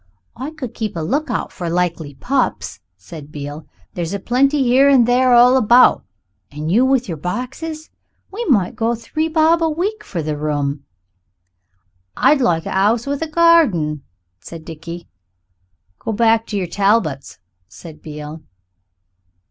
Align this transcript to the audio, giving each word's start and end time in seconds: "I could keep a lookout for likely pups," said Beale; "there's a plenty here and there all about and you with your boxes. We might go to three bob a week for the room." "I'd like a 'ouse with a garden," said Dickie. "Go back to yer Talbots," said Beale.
"I 0.35 0.49
could 0.49 0.73
keep 0.73 0.95
a 0.95 1.01
lookout 1.01 1.51
for 1.51 1.69
likely 1.69 2.15
pups," 2.15 2.79
said 2.97 3.31
Beale; 3.31 3.67
"there's 3.93 4.15
a 4.15 4.19
plenty 4.19 4.63
here 4.63 4.89
and 4.89 5.07
there 5.07 5.31
all 5.35 5.57
about 5.57 6.03
and 6.51 6.71
you 6.71 6.83
with 6.83 7.07
your 7.07 7.17
boxes. 7.17 7.91
We 8.31 8.43
might 8.45 8.75
go 8.75 8.95
to 8.95 8.99
three 8.99 9.27
bob 9.27 9.61
a 9.61 9.69
week 9.69 10.03
for 10.03 10.23
the 10.23 10.35
room." 10.35 10.85
"I'd 12.17 12.41
like 12.41 12.65
a 12.65 12.69
'ouse 12.75 13.05
with 13.05 13.21
a 13.21 13.27
garden," 13.27 14.01
said 14.39 14.65
Dickie. 14.65 15.07
"Go 15.99 16.13
back 16.13 16.47
to 16.47 16.57
yer 16.57 16.65
Talbots," 16.65 17.37
said 17.67 18.01
Beale. 18.01 18.41